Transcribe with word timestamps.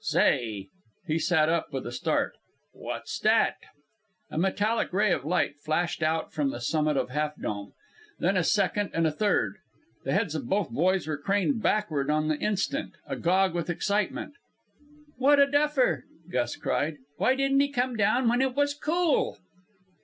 "Say!" 0.03 0.69
He 1.05 1.19
sat 1.19 1.47
up 1.47 1.71
with 1.71 1.85
a 1.85 1.91
start. 1.91 2.33
"What's 2.73 3.19
that?" 3.19 3.57
A 4.31 4.37
metallic 4.39 4.91
ray 4.91 5.11
of 5.11 5.23
light 5.25 5.59
flashed 5.59 6.01
out 6.01 6.33
from 6.33 6.49
the 6.49 6.59
summit 6.59 6.97
of 6.97 7.11
Half 7.11 7.39
Dome, 7.39 7.73
then 8.17 8.35
a 8.35 8.43
second 8.43 8.89
and 8.95 9.05
a 9.05 9.11
third. 9.11 9.57
The 10.03 10.13
heads 10.13 10.33
of 10.33 10.49
both 10.49 10.71
boys 10.71 11.05
were 11.05 11.19
craned 11.19 11.61
backward 11.61 12.09
on 12.09 12.29
the 12.29 12.39
instant, 12.39 12.95
agog 13.05 13.53
with 13.53 13.69
excitement. 13.69 14.33
"What 15.17 15.39
a 15.39 15.45
duffer!" 15.45 16.05
Gus 16.31 16.55
cried. 16.55 16.97
"Why 17.17 17.35
didn't 17.35 17.59
he 17.59 17.69
come 17.69 17.95
down 17.95 18.27
when 18.27 18.41
it 18.41 18.55
was 18.55 18.73
cool?" 18.73 19.37